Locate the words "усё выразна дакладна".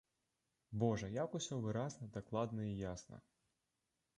1.39-2.61